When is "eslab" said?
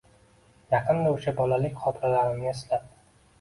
2.55-2.89